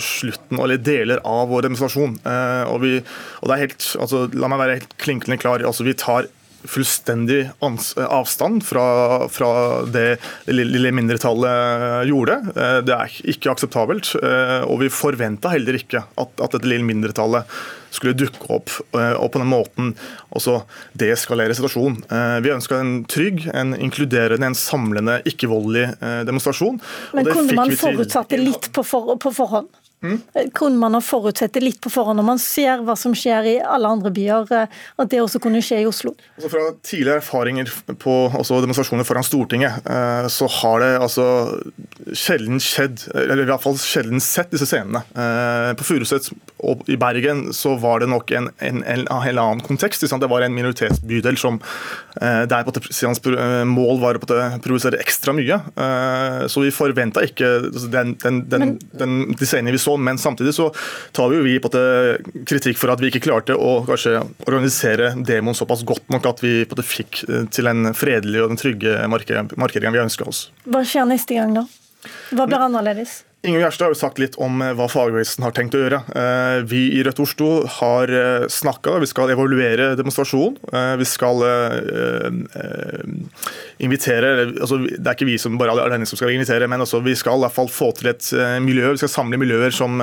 slutten 0.02 0.62
eller 0.62 0.80
deler 0.80 1.22
av 1.28 1.50
vår 1.52 1.68
demonstrasjon. 1.68 2.16
Og, 2.24 2.78
vi, 2.84 2.96
og 3.40 3.50
det 3.50 3.56
er 3.56 3.66
helt, 3.66 3.90
altså, 4.00 4.24
La 4.34 4.50
meg 4.50 4.62
være 4.62 4.78
helt 4.80 4.96
klinkende 5.00 5.38
klar. 5.40 5.64
altså 5.64 5.86
Vi 5.86 5.96
tar 5.98 6.30
fullstendig 6.64 7.50
avstand 7.60 8.64
fra, 8.66 8.84
fra 9.28 9.50
det 9.92 10.16
lille 10.48 10.92
mindretallet 10.94 12.08
gjorde. 12.08 12.38
Eh, 12.56 12.78
det 12.86 12.96
er 12.96 13.16
ikke 13.34 13.52
akseptabelt. 13.52 14.14
Eh, 14.20 14.64
og 14.66 14.80
vi 14.82 14.92
forventa 14.92 15.52
heller 15.54 15.78
ikke 15.78 16.04
at, 16.04 16.34
at 16.40 16.56
dette 16.56 16.68
lille 16.70 16.86
mindretallet 16.86 17.50
skulle 17.94 18.16
dukke 18.18 18.48
opp 18.50 18.72
eh, 18.96 19.14
og 19.14 19.30
på 19.34 19.42
den 19.42 19.50
måten 19.52 19.92
også 20.34 20.62
deeskalere 20.98 21.54
situasjonen. 21.54 22.00
Vi 22.42 22.50
ønska 22.50 22.80
en 22.80 22.96
trygg, 23.10 23.44
en 23.54 23.76
inkluderende, 23.76 24.50
en 24.50 24.58
samlende, 24.58 25.20
ikke-voldelig 25.30 25.86
demonstrasjon. 26.26 26.80
Men 27.14 27.30
kunne 27.30 27.58
man 27.60 27.74
forutsatt 27.78 28.34
det 28.34 28.42
litt 28.42 28.72
på, 28.74 28.82
for, 28.86 29.14
på 29.20 29.30
forhånd? 29.36 29.70
Mm. 30.04 30.20
Kunne 30.52 30.76
man 30.76 30.94
ha 30.94 31.00
forutsett 31.00 31.54
det 31.56 31.62
litt 31.64 31.80
på 31.80 31.90
forhånd 31.92 32.20
når 32.20 32.26
man 32.26 32.40
ser 32.42 32.82
hva 32.84 32.96
som 32.98 33.14
skjer 33.16 33.48
i 33.48 33.54
alle 33.64 33.88
andre 33.96 34.12
byer, 34.14 34.50
eh, 34.52 34.80
at 35.00 35.10
det 35.10 35.22
også 35.22 35.40
kunne 35.42 35.62
skje 35.64 35.80
i 35.80 35.86
Oslo? 35.88 36.12
Altså 36.36 36.50
fra 36.52 36.64
tidligere 36.84 37.22
erfaringer 37.22 37.70
på 38.02 38.16
demonstrasjoner 38.34 39.08
foran 39.08 39.24
Stortinget, 39.24 39.80
eh, 39.88 40.28
så 40.28 40.48
har 40.60 40.84
det 40.84 40.90
altså 40.98 41.26
sjelden 42.12 42.60
skjedd, 42.60 43.06
eller 43.14 43.46
i 43.46 43.48
hvert 43.48 43.64
fall 43.64 43.78
sjelden 43.80 44.20
sett 44.22 44.52
disse 44.52 44.68
scenene. 44.68 45.04
Eh, 45.16 45.70
på 45.78 45.88
Furuset 45.88 46.28
og 46.64 46.84
i 46.90 46.98
Bergen 47.00 47.46
så 47.56 47.74
var 47.80 48.04
det 48.04 48.10
nok 48.12 48.34
en, 48.36 48.50
en, 48.64 48.82
en, 48.84 49.06
en 49.08 49.40
annen 49.40 49.64
kontekst. 49.64 50.04
Det 50.04 50.30
var 50.30 50.44
en 50.44 50.54
minoritetsbydel 50.54 51.36
som 51.40 51.58
der 52.14 52.64
hans 52.64 53.20
mål 53.68 53.98
var 54.00 54.16
å 54.16 54.20
provosere 54.62 55.00
ekstra 55.02 55.34
mye. 55.36 55.58
Så 56.48 56.62
vi 56.62 56.70
forventa 56.72 57.24
ikke 57.26 57.50
den, 57.92 58.14
den, 58.22 58.40
den, 58.48 58.66
den, 58.96 59.16
den, 59.34 59.34
de 59.36 59.74
vi 59.74 59.82
så 59.82 59.93
sånn, 59.94 60.04
men 60.04 60.20
samtidig 60.20 60.54
så 60.56 60.70
tar 61.16 61.30
vi 61.30 61.38
jo 61.38 61.46
vi 61.46 61.58
på 61.62 61.70
det 61.74 62.44
kritikk 62.48 62.78
for 62.80 62.92
at 62.94 63.02
vi 63.02 63.10
ikke 63.12 63.24
klarte 63.24 63.56
å 63.56 63.84
kanskje 63.86 64.20
organisere 64.46 65.14
demoen 65.16 65.56
såpass 65.56 65.84
godt 65.86 66.10
nok 66.12 66.26
at 66.30 66.42
vi 66.44 66.64
på 66.68 66.78
det 66.78 66.86
fikk 66.86 67.24
eh, 67.28 67.46
til 67.54 67.70
en 67.70 67.92
fredelig 67.96 68.42
og 68.44 68.54
den 68.54 68.60
trygge 68.60 69.06
markeringen 69.10 69.94
vi 69.94 70.04
ønska 70.04 70.28
oss. 70.28 70.48
Hva 70.68 70.84
skjer 70.86 71.08
neste 71.08 71.38
gang, 71.38 71.54
da? 71.56 71.66
Hva 72.34 72.46
blir 72.48 72.60
annerledes? 72.60 73.22
Inge 73.44 73.60
Gjerstad 73.60 73.84
har 73.84 73.92
jo 73.92 73.98
sagt 73.98 74.20
litt 74.22 74.38
om 74.40 74.62
hva 74.76 74.86
fagbevegelsen 74.88 75.44
har 75.44 75.52
tenkt 75.52 75.74
å 75.76 75.82
gjøre. 75.82 75.98
Vi 76.70 76.80
i 76.96 77.02
Rødt 77.04 77.20
Oslo 77.20 77.48
har 77.76 78.08
snakka, 78.48 78.96
vi 79.02 79.08
skal 79.10 79.34
evaluere 79.34 79.90
demonstrasjonen. 79.98 80.56
Vi 81.00 81.06
skal 81.08 81.44
invitere 83.84 84.30
altså 84.48 84.78
Det 84.86 85.02
er 85.02 85.16
ikke 85.16 85.28
vi 85.28 85.36
som 85.40 85.58
bare 85.60 85.74
alene 85.74 86.06
som 86.08 86.16
skal 86.16 86.32
invitere, 86.32 86.68
men 86.70 86.80
også 86.84 87.02
vi 87.04 87.12
skal 87.18 87.36
i 87.36 87.44
hvert 87.44 87.56
fall 87.56 87.68
få 87.68 87.90
til 87.98 88.08
et 88.14 88.30
miljø. 88.64 88.94
Vi 88.94 89.02
skal 89.02 89.12
samle 89.12 89.40
miljøer 89.40 89.74
som, 89.74 90.00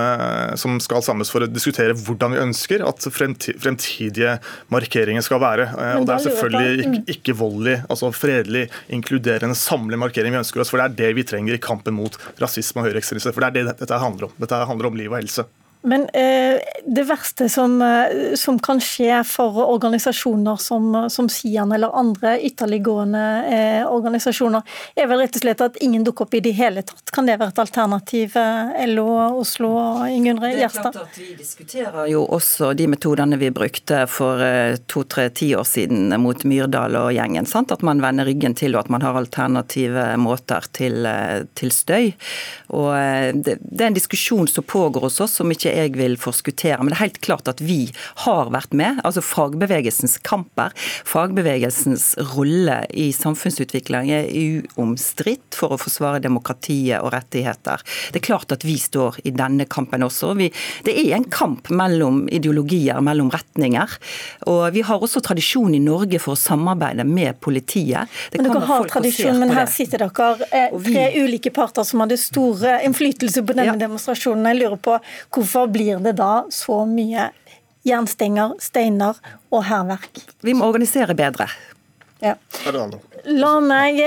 som 0.62 0.78
skal 0.84 1.02
samles 1.06 1.34
for 1.34 1.42
å 1.42 1.50
diskutere 1.50 1.98
hvordan 1.98 2.36
vi 2.36 2.44
ønsker 2.44 2.86
at 2.86 3.10
fremtidige 3.16 4.38
markeringer 4.74 5.26
skal 5.26 5.42
være. 5.42 5.70
Og 5.98 6.06
Det 6.06 6.16
er 6.16 6.26
selvfølgelig 6.28 6.86
ikke, 6.86 7.04
ikke 7.18 7.38
voldelig, 7.42 7.80
altså 7.90 8.14
fredelig, 8.14 8.68
inkluderende, 8.94 9.58
samle 9.58 9.98
markering 9.98 10.38
vi 10.38 10.44
ønsker 10.44 10.62
oss. 10.62 10.70
For 10.70 10.78
det 10.82 10.92
er 10.92 10.98
det 11.02 11.12
vi 11.18 11.28
trenger 11.28 11.58
i 11.58 11.64
kampen 11.64 11.98
mot 11.98 12.22
rasisme 12.42 12.84
og 12.84 12.90
høyreekstremisme. 12.92 13.31
For 13.32 13.44
det 13.44 13.50
er 13.50 13.72
det 13.72 13.80
dette 13.82 14.00
handler 14.02 14.30
om. 14.30 14.38
Dette 14.42 14.62
handler 14.70 14.92
om 14.92 14.98
liv 15.00 15.12
og 15.12 15.20
helse. 15.22 15.48
Men 15.82 16.02
eh, 16.14 16.60
det 16.86 17.04
verste 17.04 17.50
som, 17.50 17.82
eh, 17.82 18.36
som, 18.36 18.60
kan 18.60 18.82
skje 18.82 19.24
for 19.26 19.58
organisasjoner 19.66 20.56
som, 20.62 21.10
som 21.10 21.30
Sian 21.30 21.72
eller 21.72 21.96
andre 21.98 22.36
ytterliggående 22.46 23.24
eh, 23.50 23.86
organisasjoner, 23.90 24.62
er 24.96 25.10
vel 25.10 25.24
rett 25.24 25.40
og 25.40 25.42
slett 25.42 25.64
at 25.66 25.80
ingen 25.82 26.06
dukker 26.06 26.28
opp 26.28 26.38
i 26.38 26.42
det 26.46 26.54
hele 26.58 26.84
tatt. 26.86 27.10
Kan 27.16 27.26
det 27.26 27.40
være 27.42 27.56
et 27.56 27.62
alternativ, 27.64 28.38
eh, 28.38 28.84
LO, 28.92 29.08
Oslo 29.42 29.72
og 29.80 30.04
Ingunn 30.12 30.44
Gjerstad? 30.44 31.00
Er 31.02 31.10
Vi 31.18 31.32
diskuterer 31.40 32.12
jo 32.12 32.28
også 32.30 32.76
de 32.78 32.86
metodene 32.92 33.42
vi 33.42 33.50
brukte 33.50 34.04
for 34.12 34.46
eh, 34.46 34.78
to-tre-ti 34.86 35.50
år 35.58 35.66
siden 35.66 36.14
mot 36.22 36.46
Myrdal 36.46 37.00
og 37.00 37.10
gjengen. 37.18 37.50
Sant? 37.50 37.74
At 37.74 37.82
man 37.82 38.06
vender 38.06 38.30
ryggen 38.30 38.54
til 38.54 38.78
og 38.78 38.86
at 38.86 38.94
man 38.94 39.02
har 39.02 39.18
alternative 39.18 40.12
måter 40.22 40.70
til, 40.78 41.10
til 41.58 41.74
støy. 41.74 42.14
Og 42.70 42.94
det, 43.42 43.58
det 43.66 43.82
er 43.82 43.90
en 43.90 43.98
diskusjon 43.98 44.46
som 44.48 44.64
pågår 44.68 45.10
hos 45.10 45.18
oss, 45.26 45.40
som 45.42 45.50
ikke 45.50 45.71
jeg 45.72 45.96
vil 45.98 46.18
forskuttere. 46.20 46.80
Men 46.82 46.92
det 46.92 46.98
er 46.98 47.06
helt 47.06 47.22
klart 47.26 47.50
at 47.52 47.62
vi 47.64 47.92
har 48.26 48.52
vært 48.54 48.76
med. 48.78 49.02
Altså 49.08 49.24
fagbevegelsens 49.26 50.18
kamper, 50.28 50.74
fagbevegelsens 51.08 52.14
rolle 52.34 52.82
i 52.92 53.10
samfunnsutvikling 53.16 54.12
er 54.14 54.30
uomstridt 54.78 55.58
for 55.58 55.76
å 55.76 55.80
forsvare 55.82 56.22
demokratiet 56.24 57.02
og 57.02 57.12
rettigheter. 57.16 57.84
Det 58.12 58.22
er 58.22 58.28
klart 58.32 58.54
at 58.56 58.66
vi 58.68 58.78
står 58.82 59.22
i 59.28 59.34
denne 59.36 59.68
kampen 59.72 60.06
også. 60.06 60.34
Vi, 60.40 60.50
det 60.88 60.96
er 60.98 61.16
en 61.18 61.28
kamp 61.32 61.70
mellom 61.74 62.24
ideologier, 62.32 63.00
mellom 63.04 63.32
retninger. 63.34 63.98
Og 64.52 64.64
vi 64.76 64.84
har 64.88 65.02
også 65.02 65.24
tradisjon 65.24 65.76
i 65.76 65.82
Norge 65.84 66.20
for 66.22 66.36
å 66.36 66.40
samarbeide 66.40 67.06
med 67.08 67.40
politiet. 67.44 68.10
Det 68.32 68.42
men 68.42 68.52
dere 68.52 68.66
har 68.70 68.88
tradisjon, 68.92 69.40
men 69.42 69.54
her 69.56 69.70
sitter 69.72 70.06
dere 70.06 70.50
eh, 70.52 70.76
tre 70.86 71.08
ulike 71.22 71.54
parter 71.54 71.86
som 71.88 72.04
hadde 72.04 72.18
stor 72.20 72.66
innflytelse 72.82 73.44
på 73.46 73.56
denne 73.56 73.74
ja. 73.74 73.78
demonstrasjonen. 73.80 74.48
Jeg 74.52 74.62
lurer 74.62 74.80
på 74.82 74.98
hvorfor 75.36 75.61
blir 75.68 76.02
det 76.04 76.16
da 76.20 76.46
så 76.54 76.82
mye 76.90 77.30
jernstenger, 77.88 78.56
steiner 78.62 79.18
og 79.52 79.66
hærverk? 79.68 80.24
Vi 80.46 80.56
må 80.58 80.70
organisere 80.70 81.18
bedre. 81.18 81.50
Ja. 82.22 82.36
La 83.26 83.56
meg 83.66 83.98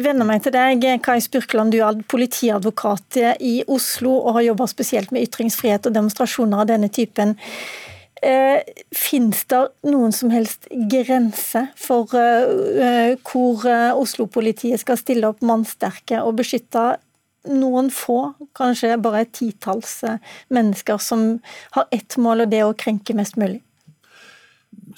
vende 0.00 0.24
meg 0.24 0.44
til 0.44 0.54
deg, 0.54 0.84
Kai 1.04 1.18
Spurkeland. 1.20 1.74
Du 1.74 1.82
er 1.84 2.00
politiadvokat 2.08 3.20
i 3.44 3.58
Oslo 3.68 4.16
og 4.22 4.38
har 4.38 4.48
jobba 4.50 4.68
spesielt 4.70 5.12
med 5.12 5.28
ytringsfrihet 5.28 5.88
og 5.88 5.96
demonstrasjoner 5.96 6.64
av 6.64 6.70
denne 6.72 6.88
typen. 6.92 7.36
Eh, 8.24 8.60
Fins 8.96 9.42
det 9.52 9.60
noen 9.90 10.12
som 10.16 10.32
helst 10.32 10.68
grense 10.88 11.66
for 11.76 12.08
eh, 12.16 13.16
hvor 13.20 13.66
eh, 13.68 13.90
Oslo-politiet 13.92 14.80
skal 14.80 15.00
stille 15.00 15.28
opp 15.28 15.44
mannsterke 15.44 16.22
og 16.24 16.38
beskytte 16.40 16.94
noen 17.50 17.90
få, 17.92 18.34
kanskje 18.56 18.96
bare 19.02 19.24
et 19.24 19.32
titalls 19.36 19.98
eh, 20.06 20.20
mennesker 20.54 21.00
som 21.02 21.26
har 21.76 21.88
ett 21.94 22.16
mål, 22.20 22.44
og 22.44 22.52
det 22.52 22.60
er 22.60 22.68
å 22.68 22.76
krenke 22.78 23.16
mest 23.16 23.38
mulig? 23.40 23.60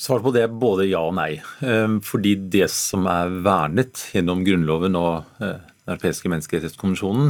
Svar 0.00 0.20
på 0.24 0.32
det 0.34 0.46
både 0.60 0.88
ja 0.88 1.02
og 1.06 1.16
nei. 1.18 1.36
Eh, 1.64 1.96
fordi 2.04 2.36
det 2.52 2.68
som 2.72 3.06
er 3.10 3.32
vernet 3.44 4.08
gjennom 4.14 4.44
Grunnloven 4.46 4.98
og 4.98 5.40
eh, 5.40 5.58
Den 5.86 5.94
europeiske 5.94 6.30
menneskerettighetskonvensjonen, 6.32 7.28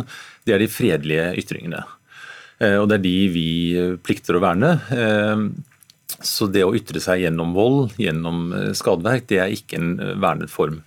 det 0.48 0.54
er 0.54 0.62
de 0.62 0.70
fredelige 0.72 1.24
ytringene. 1.42 1.82
Og 2.80 2.86
det 2.88 2.94
er 2.96 3.02
de 3.04 3.18
vi 3.28 3.50
plikter 4.00 4.38
å 4.38 4.40
verne. 4.40 4.70
Så 6.24 6.48
det 6.48 6.62
å 6.64 6.72
ytre 6.72 7.02
seg 7.04 7.26
gjennom 7.26 7.52
vold, 7.52 7.92
gjennom 8.00 8.46
skadeverk, 8.72 9.26
det 9.28 9.42
er 9.44 9.52
ikke 9.52 9.76
en 9.76 9.90
vernet 10.24 10.48
form. 10.48 10.78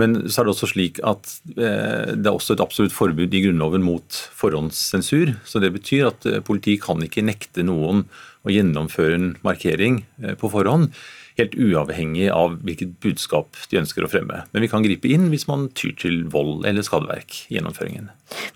Men 0.00 0.16
så 0.28 0.40
er 0.40 0.48
det 0.48 0.54
også 0.54 0.70
slik 0.72 1.00
at 1.06 1.28
eh, 1.56 2.16
det 2.16 2.26
er 2.26 2.34
også 2.34 2.56
et 2.56 2.64
absolutt 2.64 2.94
forbud 2.96 3.34
i 3.36 3.44
Grunnloven 3.44 3.84
mot 3.84 4.20
forhåndssensur. 4.36 5.34
Så 5.44 5.62
det 5.62 5.72
betyr 5.76 6.10
at 6.10 6.26
eh, 6.28 6.42
politiet 6.44 6.84
kan 6.84 7.02
ikke 7.04 7.24
nekte 7.26 7.64
noen 7.66 8.06
å 8.46 8.52
gjennomføre 8.52 9.18
en 9.18 9.32
markering 9.44 10.04
eh, 10.22 10.36
på 10.40 10.50
forhånd. 10.52 10.94
Helt 11.38 11.54
uavhengig 11.56 12.28
av 12.34 12.58
hvilket 12.64 12.96
budskap 13.04 13.58
de 13.70 13.80
ønsker 13.80 14.04
å 14.04 14.10
fremme. 14.12 14.42
Men 14.52 14.64
vi 14.64 14.70
kan 14.72 14.84
gripe 14.84 15.08
inn 15.08 15.28
hvis 15.32 15.46
man 15.48 15.68
tyr 15.76 15.94
til 16.00 16.22
vold 16.32 16.66
eller 16.68 16.84
skadeverk 16.84 17.44
i 17.48 17.58
gjennomføringen. 17.58 18.10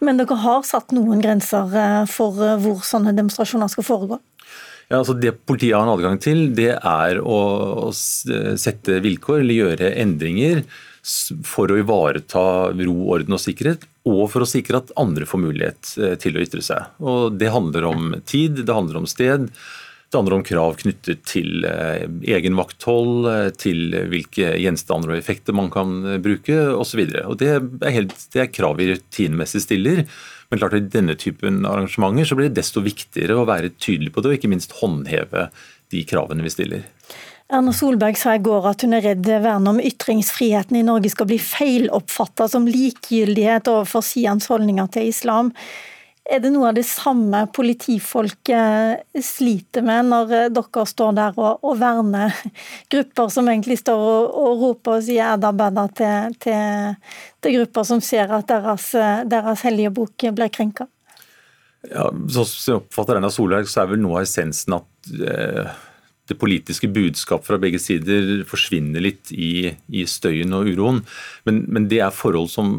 Men 0.05 0.21
dere 0.21 0.41
har 0.43 0.65
satt 0.67 0.93
noen 0.97 1.23
grenser 1.25 1.71
for 2.11 2.41
hvor 2.61 2.83
sånne 2.85 3.15
demonstrasjoner 3.17 3.73
skal 3.73 3.87
foregå? 3.87 4.21
Ja, 4.91 4.99
altså 5.01 5.15
Det 5.17 5.33
politiet 5.49 5.79
har 5.79 5.87
en 5.87 5.95
adgang 5.95 6.19
til, 6.21 6.51
det 6.57 6.75
er 6.77 7.21
å 7.25 7.89
sette 7.95 8.99
vilkår 9.05 9.41
eller 9.41 9.63
gjøre 9.63 9.95
endringer 10.03 10.61
for 11.45 11.71
å 11.71 11.79
ivareta 11.81 12.43
ro, 12.73 12.97
orden 13.13 13.37
og 13.37 13.43
sikkerhet, 13.43 13.85
og 14.09 14.27
for 14.33 14.45
å 14.45 14.49
sikre 14.49 14.81
at 14.81 14.93
andre 15.01 15.29
får 15.29 15.43
mulighet 15.43 15.95
eh, 16.01 16.15
til 16.21 16.37
å 16.37 16.45
ytre 16.45 16.65
seg. 16.65 16.93
Og 17.05 17.37
Det 17.41 17.53
handler 17.53 17.89
om 17.91 18.15
tid, 18.29 18.65
det 18.65 18.77
handler 18.77 19.03
om 19.03 19.09
sted. 19.09 19.51
Det 20.09 20.21
handler 20.21 20.37
om 20.39 20.45
krav 20.47 20.77
knyttet 20.81 21.25
til 21.29 21.67
eh, 21.69 22.05
egen 22.37 22.57
vakthold, 22.57 23.29
eh, 23.31 23.49
til 23.57 23.97
hvilke 24.13 24.55
gjenstander 24.63 25.13
og 25.13 25.19
effekter 25.19 25.57
man 25.57 25.73
kan 25.75 26.21
bruke 26.25 26.57
osv. 26.73 27.05
Det, 27.41 27.51
er 27.51 28.09
det 28.09 28.45
er 28.47 28.53
krav 28.53 28.79
vi 28.81 28.93
rutinemessig 28.95 29.65
stiller. 29.65 30.05
Men 30.49 30.61
klart 30.61 30.77
i 30.79 30.85
denne 30.87 31.17
typen 31.21 31.65
arrangementer 31.69 32.29
så 32.29 32.37
blir 32.39 32.51
det 32.51 32.61
desto 32.61 32.85
viktigere 32.85 33.41
å 33.41 33.49
være 33.49 33.73
tydelig 33.75 34.13
på 34.15 34.23
det, 34.23 34.31
og 34.31 34.39
ikke 34.39 34.53
minst 34.53 34.77
håndheve 34.81 35.49
de 35.93 36.05
kravene 36.09 36.45
vi 36.45 36.53
stiller. 36.53 36.85
Erna 37.53 37.73
Solberg 37.77 38.17
sa 38.17 38.35
i 38.35 38.43
går 38.43 38.71
at 38.71 38.83
hun 38.87 38.97
er 38.97 39.05
redd 39.05 39.27
vernet 39.29 39.75
om 39.75 39.81
ytringsfriheten 39.83 40.79
i 40.81 40.85
Norge 40.87 41.11
skal 41.13 41.29
bli 41.29 41.37
feiloppfatta 41.43 42.47
som 42.49 42.69
likegyldighet 42.69 43.69
overfor 43.69 44.05
Sians 44.07 44.49
holdninger 44.49 44.89
til 44.95 45.11
islam. 45.11 45.53
Er 46.25 46.41
det 46.41 46.55
noe 46.55 46.71
av 46.71 46.79
det 46.79 46.87
samme 46.89 47.43
politifolket 47.53 49.21
sliter 49.21 49.85
med 49.85 50.09
når 50.09 50.33
dere 50.57 50.87
står 50.89 51.13
der 51.19 51.37
og, 51.37 51.61
og 51.61 51.77
verner 51.83 52.33
grupper 52.95 53.29
som 53.35 53.51
egentlig 53.53 53.77
står 53.83 54.01
og, 54.01 54.39
og 54.41 54.65
roper 54.65 54.97
og 54.97 55.05
sier 55.05 55.35
edda 55.35 55.53
bedda 55.53 55.85
til, 56.01 56.41
til, 56.41 56.97
til, 57.45 57.59
grupper 57.61 57.89
som 57.93 58.01
ser 58.01 58.33
at 58.33 58.49
deres, 58.49 58.89
deres 59.29 59.69
hellige 59.69 59.93
bok 60.01 60.31
blir 60.33 60.49
krenka? 60.49 60.89
Ja, 61.93 62.09
så 62.09 62.49
jeg 62.49 62.81
oppfatter 62.81 63.21
Erna 63.21 63.29
Solberg, 63.29 63.69
så 63.69 63.83
er 63.83 63.93
vel 63.93 64.01
noe 64.01 64.23
av 64.23 64.25
essensen 64.25 64.79
at 64.79 65.13
eh, 65.29 65.75
det 66.31 66.39
politiske 66.41 66.89
budskap 66.89 67.45
fra 67.45 67.59
begge 67.61 67.81
sider 67.83 68.45
forsvinner 68.49 69.03
litt 69.05 69.33
i, 69.33 69.75
i 69.93 70.05
støyen 70.09 70.57
og 70.57 70.71
uroen. 70.73 71.03
Men, 71.45 71.65
men, 71.69 71.89
det 71.91 72.01
er 72.01 72.15
forhold 72.15 72.49
som 72.53 72.71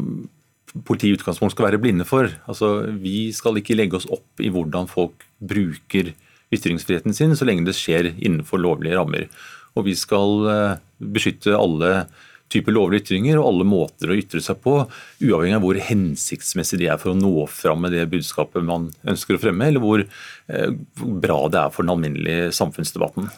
politiet 0.86 1.14
i 1.14 1.18
utgangspunktet 1.20 1.56
skal 1.56 1.68
være 1.68 1.80
blinde 1.82 2.06
for. 2.08 2.30
Altså, 2.50 2.90
vi 3.00 3.30
skal 3.36 3.60
ikke 3.60 3.78
legge 3.78 4.00
oss 4.00 4.08
opp 4.12 4.42
i 4.42 4.50
hvordan 4.52 4.90
folk 4.90 5.24
bruker 5.38 6.12
ytringsfriheten 6.54 7.14
sin, 7.16 7.34
så 7.38 7.46
lenge 7.46 7.66
det 7.66 7.76
skjer 7.78 8.12
innenfor 8.16 8.60
lovlige 8.62 8.98
rammer. 8.98 9.28
Og 9.76 9.86
vi 9.88 9.94
skal 9.98 10.50
eh, 10.50 10.82
beskytte 11.14 11.56
alle 11.58 12.06
typer 12.52 12.74
lovlige 12.74 13.04
ytringer 13.06 13.40
og 13.40 13.48
alle 13.50 13.66
måter 13.68 14.10
å 14.10 14.18
ytre 14.18 14.42
seg 14.44 14.60
på, 14.64 14.78
uavhengig 15.22 15.58
av 15.58 15.64
hvor 15.64 15.80
hensiktsmessig 15.88 16.80
de 16.82 16.90
er 16.92 17.00
for 17.02 17.12
å 17.12 17.18
nå 17.18 17.46
fram 17.50 17.82
med 17.84 17.96
det 17.96 18.06
budskapet 18.12 18.64
man 18.66 18.90
ønsker 19.08 19.36
å 19.36 19.42
fremme, 19.42 19.70
eller 19.70 19.82
hvor 19.82 20.04
eh, 20.04 20.70
bra 20.96 21.40
det 21.52 21.64
er 21.64 21.74
for 21.74 21.86
den 21.86 21.94
alminnelige 21.96 22.52
samfunnsdebatten. 22.56 23.28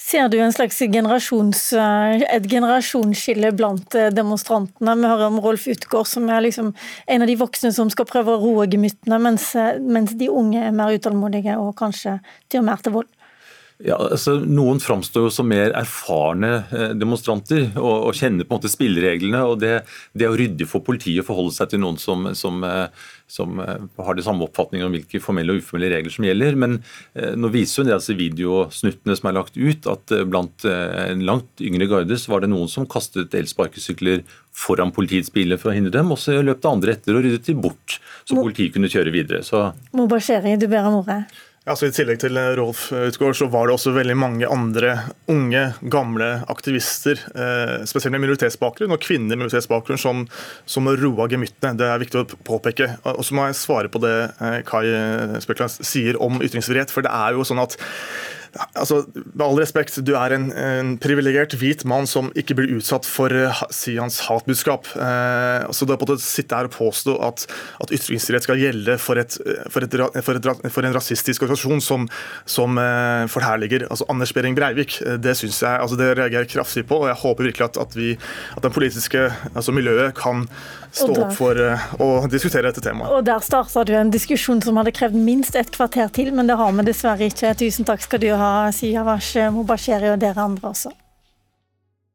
Ser 0.00 0.30
du 0.32 0.38
en 0.40 0.54
slags 0.54 0.78
generasjons, 0.80 1.60
eh, 1.76 2.24
et 2.32 2.48
generasjonsskille 2.50 3.52
blant 3.56 3.94
eh, 3.94 4.08
demonstrantene? 4.14 4.96
Vi 4.96 5.10
hører 5.12 5.28
om 5.28 5.42
Rolf 5.44 5.68
Utgaard, 5.70 6.08
som 6.10 6.26
er 6.32 6.42
liksom 6.46 6.72
en 7.06 7.24
av 7.24 7.30
de 7.30 7.36
voksne 7.38 7.74
som 7.76 7.92
skal 7.92 8.08
prøve 8.08 8.34
å 8.34 8.42
roe 8.42 8.66
gemyttene, 8.70 9.20
mens, 9.22 9.52
mens 9.84 10.16
de 10.18 10.30
unge 10.32 10.64
er 10.64 10.74
mer 10.74 10.96
utålmodige 10.96 11.58
og 11.60 11.76
kanskje 11.78 12.18
tyr 12.50 12.64
mer 12.66 12.82
til 12.82 12.96
vold. 12.98 13.12
Ja, 13.78 13.94
altså 13.94 14.32
Noen 14.42 14.80
framstår 14.82 15.28
jo 15.28 15.30
som 15.30 15.46
mer 15.46 15.70
erfarne 15.78 16.48
eh, 16.74 16.94
demonstranter 16.98 17.68
og, 17.78 18.08
og 18.08 18.16
kjenner 18.18 18.42
på 18.42 18.50
en 18.50 18.58
måte 18.58 18.72
spillereglene. 18.72 19.44
og 19.46 19.60
Det, 19.62 19.70
det 20.18 20.26
er 20.26 20.34
ryddig 20.34 20.66
for 20.66 20.82
politiet 20.82 21.22
å 21.22 21.28
forholde 21.28 21.54
seg 21.54 21.70
til 21.70 21.82
noen 21.84 22.00
som, 22.02 22.26
som, 22.34 22.58
eh, 22.66 23.06
som 23.30 23.62
eh, 23.62 23.86
har 24.02 24.18
de 24.18 24.24
samme 24.26 24.42
oppfatningene 24.48 24.90
om 24.90 24.98
hvilke 24.98 25.22
formelle 25.22 25.54
og 25.54 25.62
uformelle 25.62 25.92
regler 25.94 26.14
som 26.16 26.26
gjelder. 26.26 26.58
Men 26.58 26.80
nå 27.38 27.52
viser 27.54 27.78
jo 27.78 27.86
en 27.86 27.92
del 27.92 28.02
av 28.02 28.18
videosnuttene 28.18 29.18
som 29.20 29.30
er 29.30 29.38
lagt 29.38 29.58
ut, 29.58 29.86
at 29.90 30.14
blant 30.26 30.66
en 30.66 31.22
langt 31.28 31.62
yngre 31.62 31.86
garde 31.90 32.18
så 32.18 32.34
var 32.34 32.42
det 32.42 32.50
noen 32.50 32.70
som 32.70 32.86
kastet 32.90 33.36
elsparkesykler 33.38 34.24
foran 34.58 34.90
politiets 34.94 35.30
biler 35.30 35.60
for 35.60 35.70
å 35.70 35.76
hindre 35.76 35.94
dem, 35.94 36.10
og 36.10 36.18
så 36.18 36.40
løp 36.42 36.64
det 36.64 36.70
andre 36.70 36.96
etter 36.96 37.14
og 37.18 37.22
ryddet 37.26 37.46
de 37.46 37.54
bort, 37.62 38.00
så 38.26 38.38
politiet 38.40 38.74
kunne 38.74 38.90
kjøre 38.90 39.14
videre. 39.14 39.44
Så... 39.46 39.68
Mobasheri, 39.94 40.56
du 40.58 40.66
ber 40.70 40.90
om 40.90 41.04
ordet. 41.04 41.22
Altså, 41.68 41.88
I 41.88 41.94
tillegg 41.94 42.20
til 42.22 42.38
eh, 42.40 42.54
Rolf 42.58 42.86
Utgård 42.94 43.36
så 43.36 43.48
var 43.52 43.68
det 43.68 43.74
også 43.76 43.92
veldig 43.96 44.16
mange 44.18 44.48
andre 44.48 44.94
unge, 45.30 45.64
gamle 45.92 46.28
aktivister, 46.48 47.20
eh, 47.34 47.74
spesielt 47.88 48.14
med 48.14 48.24
minoritetsbakgrunn 48.24 48.94
og 48.94 49.02
kvinner 49.04 49.34
med 49.34 49.44
minoritetsbakgrunn, 49.44 50.00
som, 50.00 50.24
som 50.68 50.88
roa 50.88 51.28
gemyttene. 51.30 51.76
Det 51.78 51.88
er 51.88 52.02
viktig 52.02 52.22
å 52.22 52.26
påpeke. 52.48 52.90
Og 53.14 53.20
Så 53.26 53.36
må 53.36 53.46
jeg 53.48 53.60
svare 53.60 53.92
på 53.92 54.00
det 54.04 54.16
eh, 54.40 54.60
Kai 54.68 54.86
Spekland 55.44 55.76
sier 55.78 56.18
om 56.24 56.40
ytringsfrihet. 56.42 56.92
for 56.94 57.04
det 57.04 57.12
er 57.12 57.36
jo 57.36 57.44
sånn 57.46 57.62
at 57.62 57.76
altså, 58.74 59.02
Med 59.14 59.44
all 59.44 59.58
respekt, 59.60 59.98
du 60.04 60.14
er 60.18 60.34
en, 60.34 60.48
en 60.52 60.94
privilegert 61.00 61.54
hvit 61.58 61.84
mann 61.88 62.08
som 62.10 62.30
ikke 62.38 62.56
blir 62.58 62.72
utsatt 62.78 63.06
for 63.08 63.32
uh, 63.32 63.62
Sians 63.74 64.20
hatbudskap. 64.26 64.88
Uh, 64.96 65.68
så 65.74 65.88
det 65.88 65.98
å 65.98 66.18
sitte 66.22 66.58
her 66.58 66.68
og 66.70 66.74
påstå 66.76 67.16
at, 67.24 67.46
at 67.82 67.94
ytringsfrihet 67.94 68.46
skal 68.46 68.60
gjelde 68.60 68.98
for, 69.02 69.20
et, 69.20 69.38
for, 69.72 69.86
et, 69.86 69.98
for, 70.24 70.40
et, 70.40 70.68
for 70.74 70.88
en 70.88 70.96
rasistisk 70.96 71.46
organisasjon 71.46 71.84
som, 71.84 72.08
som 72.48 72.80
uh, 72.80 73.26
forherliger 73.30 73.86
altså 73.88 74.08
Anders 74.12 74.34
Behring 74.36 74.56
Breivik, 74.58 74.98
det 75.22 75.36
synes 75.38 75.60
jeg, 75.62 75.74
altså 75.82 75.98
det 75.98 76.12
reagerer 76.18 76.48
kraftig 76.50 76.86
på. 76.88 77.02
og 77.02 77.10
Jeg 77.10 77.22
håper 77.22 77.50
virkelig 77.50 77.68
at, 77.70 77.80
at, 77.86 77.96
vi, 77.98 78.14
at 78.56 78.64
den 78.64 78.74
politiske 78.74 79.28
altså 79.54 79.74
miljøet 79.74 80.16
kan 80.18 80.46
stå 80.92 81.12
opp 81.20 81.34
for 81.36 81.58
å 82.00 82.08
diskutere 82.30 82.70
dette 82.70 82.82
temaet. 82.82 83.12
Og 83.12 83.26
Der 83.28 83.42
starta 83.44 83.84
du 83.86 83.92
en 83.96 84.12
diskusjon 84.12 84.62
som 84.64 84.78
hadde 84.80 84.94
krevd 84.96 85.18
minst 85.20 85.58
et 85.58 85.70
kvarter 85.74 86.08
til, 86.14 86.30
men 86.34 86.48
det 86.48 86.56
har 86.58 86.72
vi 86.74 86.86
dessverre 86.86 87.28
ikke. 87.28 87.52
Tusen 87.60 87.86
takk 87.88 88.02
skal 88.04 88.22
du 88.22 88.30
ha, 88.38 88.47
Siavash 88.74 89.48
Mubashiri 89.52 90.12
og 90.12 90.20
dere 90.20 90.44
andre 90.44 90.68
også. 90.68 90.92